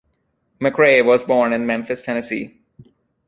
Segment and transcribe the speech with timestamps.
[0.59, 2.59] McRae was born in Memphis, Tennessee.